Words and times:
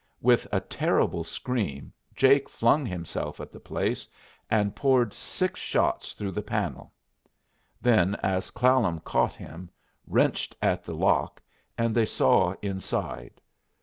With 0.21 0.47
a 0.51 0.59
terrible 0.61 1.23
scream, 1.23 1.93
Jake 2.15 2.49
flung 2.49 2.87
himself 2.87 3.39
at 3.39 3.51
the 3.51 3.59
place, 3.59 4.07
and 4.49 4.75
poured 4.75 5.13
six 5.13 5.59
shots 5.59 6.13
through 6.13 6.31
the 6.31 6.41
panel; 6.41 6.91
then, 7.79 8.15
as 8.23 8.49
Clallam 8.49 9.01
caught 9.01 9.35
him, 9.35 9.69
wrenched 10.07 10.55
at 10.59 10.83
the 10.83 10.95
lock, 10.95 11.39
and 11.77 11.93
they 11.93 12.05
saw 12.05 12.55
inside. 12.63 13.39